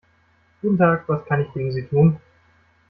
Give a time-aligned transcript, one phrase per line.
[0.63, 2.19] Guten Tag, was kann ich gegen Sie tun?